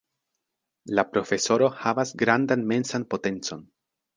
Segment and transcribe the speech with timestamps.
[0.99, 3.63] La Profesoro havas grandan mensan potencon.